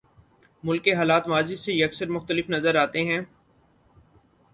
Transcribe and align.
ملک 0.63 0.83
کے 0.83 0.93
حالات 0.93 1.27
ماضی 1.27 1.55
سے 1.55 1.73
یکسر 1.73 2.09
مختلف 2.09 2.49
نظر 2.49 2.75
آتے 2.75 3.03
ہیں۔ 3.03 3.21